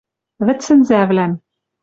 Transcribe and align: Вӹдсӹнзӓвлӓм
Вӹдсӹнзӓвлӓм 0.45 1.29